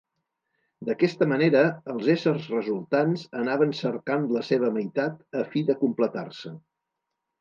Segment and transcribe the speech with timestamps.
[0.87, 1.61] D'aquesta manera,
[1.93, 6.55] els éssers resultants anaven cercant la seva meitat a fi de completar-se.